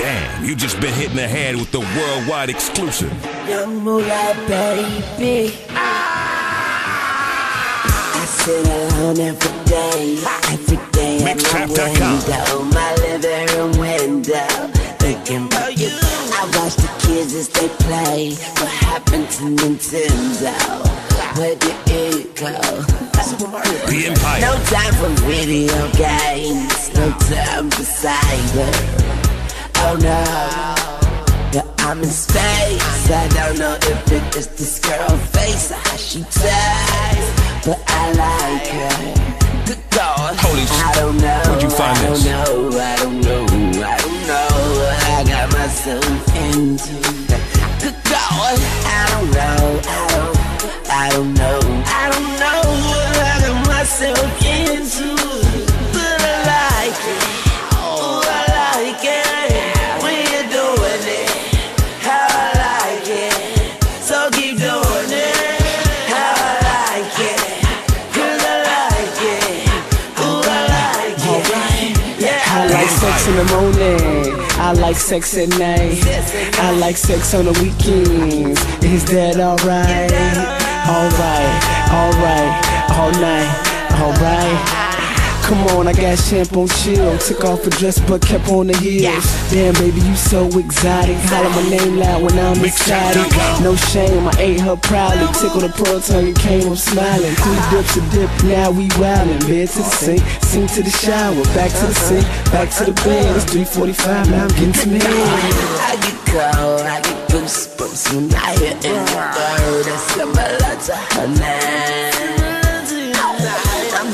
Damn, 0.00 0.44
you 0.46 0.56
just 0.56 0.80
been 0.80 0.94
hitting 0.94 1.16
the 1.16 1.28
head 1.28 1.56
with 1.56 1.70
the 1.72 1.80
worldwide 1.80 2.48
exclusive. 2.48 3.12
Young 3.46 3.84
Moolah, 3.84 4.32
baby. 4.48 5.52
I 5.68 5.76
sit 8.24 8.66
alone 8.66 9.20
every 9.20 9.52
day, 9.68 10.16
every 10.48 10.78
day 10.92 11.18
Mixtrap.com. 11.22 12.16
window, 12.16 12.64
my 12.72 12.94
living 13.04 13.46
room 13.58 13.76
window, 13.76 14.48
thinking 14.96 15.44
about 15.48 15.76
you. 15.76 15.90
I 15.92 16.48
watch 16.56 16.76
the 16.76 16.88
kids 17.06 17.34
as 17.34 17.48
they 17.50 17.68
play. 17.84 18.32
What 18.56 18.70
happened 18.88 19.28
to 19.36 19.42
Nintendo? 19.52 20.56
Where 21.36 21.56
did 21.56 21.76
it 21.88 22.34
go? 22.36 22.56
The 23.90 24.06
Empire. 24.06 24.40
No 24.40 24.54
time 24.64 24.94
for 24.94 25.10
video 25.28 25.90
games, 25.92 26.88
no 26.94 27.10
time 27.28 27.68
for 27.70 27.84
cyber. 27.84 28.72
Oh. 29.82 29.96
Yeah, 31.52 31.64
I'm 31.78 31.98
in 31.98 32.04
space. 32.10 33.10
I 33.10 33.26
don't 33.28 33.58
know 33.58 33.74
if 33.74 34.12
it 34.12 34.36
is 34.36 34.46
this 34.48 34.78
girl 34.78 35.16
face 35.34 35.72
or 35.72 35.74
how 35.74 35.96
she 35.96 36.20
tastes, 36.22 37.66
but 37.66 37.82
I 37.88 38.12
like 38.12 38.66
her. 38.68 39.66
Good 39.66 39.82
God, 39.90 40.36
Holy 40.36 40.64
sh- 40.66 40.70
I 40.70 40.92
don't 40.94 41.16
know. 41.18 41.42
Where'd 41.46 41.62
you 41.62 41.70
find 41.70 41.98
I 41.98 42.10
this? 42.10 42.24
Sex 72.98 73.28
in 73.28 73.36
the 73.36 73.44
morning. 73.54 74.34
I 74.58 74.72
like 74.72 74.96
sex 74.96 75.36
at 75.36 75.48
night. 75.58 76.02
I 76.58 76.70
like 76.78 76.96
sex 76.96 77.34
on 77.34 77.44
the 77.46 77.52
weekends. 77.62 78.60
Is 78.82 79.04
that 79.06 79.38
alright? 79.38 80.12
Alright, 80.90 81.52
alright, 81.92 82.90
all 82.90 83.12
night, 83.20 83.50
alright. 84.00 84.89
Come 85.50 85.66
on, 85.74 85.88
I 85.88 85.92
got 85.92 86.16
shampoo 86.16 86.68
chill. 86.68 87.18
Took 87.18 87.42
off 87.42 87.66
a 87.66 87.70
dress 87.70 87.98
but 87.98 88.22
kept 88.22 88.46
on 88.50 88.68
the 88.68 88.76
heels. 88.78 89.26
Damn, 89.50 89.74
baby, 89.74 90.00
you 90.00 90.14
so 90.14 90.46
exotic. 90.46 91.16
Holler 91.26 91.50
my 91.50 91.68
name 91.68 91.96
loud 91.98 92.22
when 92.22 92.38
I'm 92.38 92.64
excited. 92.64 93.26
No 93.60 93.74
shame, 93.74 94.28
I 94.28 94.34
ate 94.38 94.60
her 94.60 94.76
proudly. 94.76 95.26
Tickled 95.34 95.64
her 95.66 95.74
pearl 95.74 95.98
tongue 95.98 96.28
and 96.28 96.38
came 96.38 96.70
up 96.70 96.78
smiling. 96.78 97.34
Three 97.34 97.62
dips 97.74 97.96
a 97.96 98.00
dip, 98.14 98.30
now 98.44 98.70
we 98.70 98.86
wildin'. 98.94 99.40
Bed 99.48 99.66
to 99.74 99.78
the 99.78 99.90
sink, 99.90 100.22
sink 100.40 100.70
to 100.74 100.84
the 100.84 100.90
shower. 100.90 101.42
Back 101.50 101.72
to 101.82 101.86
the 101.86 101.94
sink, 101.94 102.24
back 102.54 102.70
to 102.78 102.84
the 102.84 102.92
bed. 103.02 103.34
It's 103.34 103.52
3:45, 103.52 104.30
now 104.30 104.44
I'm 104.44 104.48
getting 104.50 104.72
to 104.72 104.88
head. 105.02 105.50
I 105.82 105.98
get 105.98 106.14
cold, 106.30 106.86
I 106.86 107.00
get 107.02 107.28
goosebumps 107.28 108.14
when 108.14 108.32
I 108.36 108.54
hear 108.54 108.78
any 108.86 109.02
word 109.18 109.82
that's 109.82 110.14
similar 110.14 110.76
to 110.86 110.94
her 110.94 111.26
name. 111.26 112.39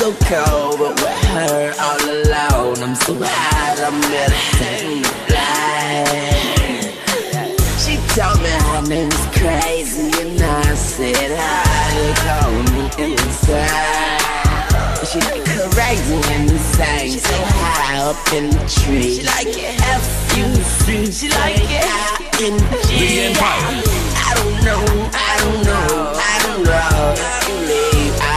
So 0.00 0.08
cold, 0.14 0.78
but 0.78 0.96
with 0.96 1.24
her 1.36 1.74
all 1.78 2.00
alone, 2.00 2.80
I'm 2.82 2.94
so 2.94 3.12
hot, 3.20 3.76
I'm 3.84 4.00
meditating 4.08 5.04
blind. 5.28 6.96
She 7.76 8.00
told 8.16 8.40
me 8.40 8.48
her 8.48 8.80
name's 8.88 9.20
crazy, 9.36 10.08
and 10.24 10.40
I 10.40 10.74
said, 10.74 11.36
they 11.92 12.16
call 12.16 12.48
me 12.72 12.88
inside? 13.12 14.24
She 15.04 15.20
like 15.20 15.44
crazy 15.68 16.16
and 16.32 16.48
insane, 16.50 17.20
so 17.20 17.36
high 17.60 18.00
up 18.00 18.16
in 18.32 18.48
the 18.48 18.64
tree. 18.72 19.16
She 19.16 19.22
like 19.22 19.52
it 19.52 19.76
F 19.82 20.32
U 20.38 20.46
C. 20.64 21.12
She 21.12 21.28
like 21.28 21.60
it 21.60 21.84
I 21.84 22.24
N 22.40 22.56
G. 22.88 23.36
I 23.36 24.32
don't 24.32 24.64
know, 24.64 24.80
I 25.12 25.36
don't 25.40 25.60
know, 25.62 26.16
I 26.16 26.40
don't 26.46 26.64
know. 26.64 27.12
If 27.18 27.48
you 27.50 27.56
leave, 27.68 28.16
I 28.16 28.24
don't 28.24 28.24
know 28.24 28.29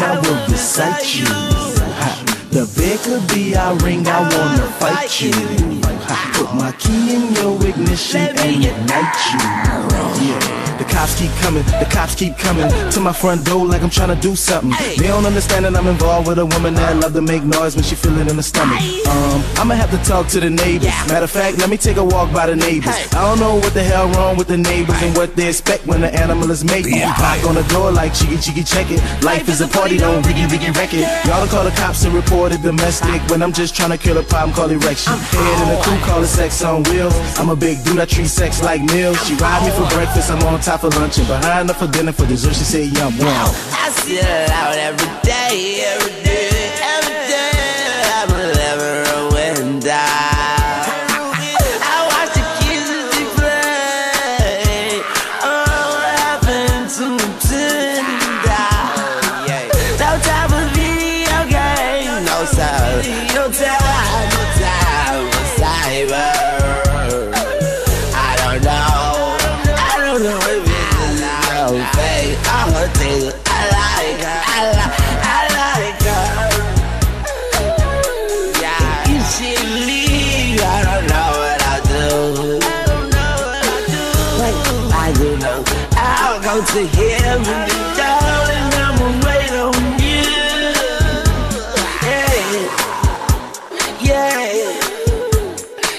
I 0.00 0.18
will 0.20 0.50
recite 0.50 1.20
you. 1.20 2.41
The 2.52 2.66
bed 2.76 2.98
could 3.00 3.26
be 3.34 3.56
our 3.56 3.74
ring, 3.76 4.06
I 4.06 4.20
wanna 4.20 4.70
fight 4.72 5.22
you. 5.22 5.32
Put 6.34 6.54
my 6.54 6.70
key 6.78 7.14
in 7.14 7.34
your 7.34 7.56
ignition 7.66 8.20
and 8.20 8.64
ignite 8.64 9.16
you. 9.32 10.28
Yeah. 10.28 10.62
The 10.82 10.84
cops 10.84 11.18
keep 11.18 11.30
coming, 11.36 11.62
the 11.78 11.86
cops 11.88 12.14
keep 12.14 12.36
coming 12.36 12.68
to 12.90 13.00
my 13.00 13.12
front 13.12 13.44
door 13.46 13.64
like 13.66 13.82
I'm 13.82 13.90
trying 13.90 14.08
to 14.14 14.20
do 14.20 14.34
something. 14.34 14.72
They 14.98 15.06
don't 15.06 15.24
understand 15.24 15.64
that 15.64 15.76
I'm 15.76 15.86
involved 15.86 16.26
with 16.26 16.38
a 16.38 16.46
woman 16.46 16.74
that 16.74 16.96
love 16.96 17.12
to 17.12 17.22
make 17.22 17.44
noise 17.44 17.76
when 17.76 17.84
she 17.84 17.94
feel 17.94 18.18
it 18.18 18.28
in 18.28 18.36
the 18.36 18.42
stomach. 18.42 18.80
Um, 19.06 19.44
I'ma 19.62 19.74
have 19.74 19.92
to 19.92 19.98
talk 20.08 20.26
to 20.28 20.40
the 20.40 20.50
neighbors. 20.50 20.88
Matter 21.06 21.24
of 21.24 21.30
fact, 21.30 21.58
let 21.58 21.70
me 21.70 21.76
take 21.76 21.98
a 21.98 22.04
walk 22.04 22.32
by 22.32 22.46
the 22.46 22.56
neighbors. 22.56 22.96
I 23.14 23.22
don't 23.22 23.38
know 23.38 23.54
what 23.54 23.74
the 23.74 23.82
hell 23.84 24.08
wrong 24.10 24.36
with 24.36 24.48
the 24.48 24.56
neighbors 24.58 25.00
and 25.02 25.16
what 25.16 25.36
they 25.36 25.48
expect 25.48 25.86
when 25.86 26.00
the 26.00 26.12
animal 26.12 26.50
is 26.50 26.64
mating. 26.64 26.98
Knock 26.98 27.44
on 27.46 27.54
the 27.54 27.66
door 27.70 27.92
like 27.92 28.12
cheeky 28.12 28.38
cheeky 28.38 28.64
check 28.64 28.90
it. 28.90 29.00
Life 29.22 29.48
is 29.48 29.60
a 29.60 29.68
party, 29.68 29.98
don't 29.98 30.24
riggy 30.24 30.48
riggy 30.48 30.74
wreck 30.74 30.94
it. 30.94 31.06
Y'all 31.26 31.46
call 31.46 31.62
the 31.62 31.70
cops 31.78 32.04
and 32.04 32.12
report 32.12 32.41
it 32.50 32.62
domestic 32.62 33.20
when 33.30 33.42
I'm 33.42 33.52
just 33.52 33.76
trying 33.76 33.90
to 33.90 33.98
kill 33.98 34.18
a 34.18 34.22
problem, 34.22 34.52
call 34.52 34.70
erection. 34.70 35.12
Head 35.12 35.62
in 35.62 35.68
the 35.68 35.82
crew, 35.84 35.98
call 36.08 36.22
it 36.22 36.26
sex 36.26 36.64
on 36.64 36.82
wheels. 36.84 37.14
I'm 37.38 37.50
a 37.50 37.56
big 37.56 37.84
dude, 37.84 38.00
I 38.00 38.06
treat 38.06 38.26
sex 38.26 38.62
like 38.62 38.82
meals. 38.82 39.24
She 39.26 39.34
ride 39.34 39.62
me 39.62 39.70
for 39.70 39.86
breakfast, 39.94 40.30
I'm 40.30 40.42
on 40.42 40.60
top 40.60 40.80
for 40.80 40.90
lunch 40.90 41.18
and 41.18 41.28
behind 41.28 41.68
her 41.68 41.74
for 41.74 41.86
dinner 41.86 42.12
for 42.12 42.26
dessert. 42.26 42.54
She 42.54 42.64
say 42.64 42.84
yum 42.84 43.16
wow. 43.18 43.52
I 43.78 43.90
see 43.90 44.18
it 44.18 44.50
out 44.50 44.74
every 44.74 45.06
day, 45.22 45.84
every 45.86 46.24
day, 46.24 46.31
Do 85.14 85.36
know. 85.36 85.62
I'll 85.92 86.40
go 86.42 86.64
to 86.64 86.86
heaven 86.86 87.44
and 87.46 87.96
darling. 87.96 88.72
I'ma 88.84 89.08
wait 89.26 89.52
on 89.52 89.74
you. 90.00 90.24
Yeah, 94.02 94.52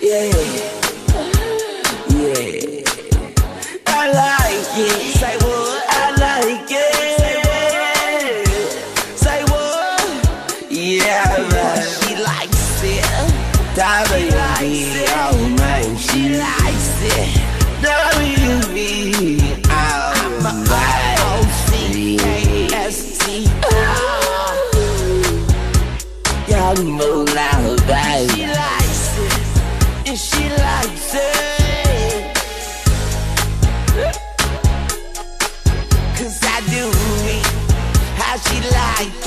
yeah, 0.00 0.30
yeah. 0.32 0.49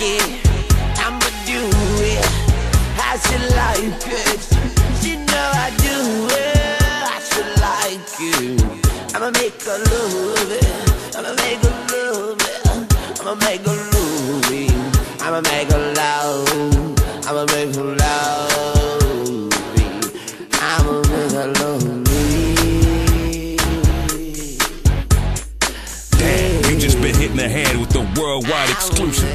it, 0.00 0.22
I'ma 0.98 1.28
do 1.44 1.60
it. 2.00 2.24
How 2.96 3.16
she 3.18 3.36
like 3.56 4.06
it, 4.06 4.40
She 5.00 5.16
know 5.16 5.48
I 5.54 5.68
do 5.86 5.96
it. 6.30 6.82
I 7.04 7.18
should 7.28 7.50
like 7.60 8.08
you. 8.20 8.56
I'ma 9.14 9.30
make 9.30 9.62
her 9.62 9.78
love 9.78 10.50
it, 10.50 11.16
I'ma 11.16 11.32
make 11.42 11.62
her 11.62 11.74
love 11.92 12.40
it, 12.40 13.20
I'ma 13.20 13.34
make 13.34 13.64
her 13.66 13.76
love 13.92 14.50
it, 14.50 15.22
I'ma 15.22 15.40
make 15.42 15.70
her 15.70 15.94
love, 15.94 16.48
I'ma 17.26 17.44
make 17.52 17.74
her 17.74 17.84
love, 18.02 19.52
I'ma 20.60 21.02
make 21.08 21.32
a 21.32 21.46
love. 21.60 22.02
the 27.42 27.48
head 27.48 27.76
with 27.76 27.90
the 27.90 28.00
worldwide 28.20 28.70
exclusive. 28.70 29.31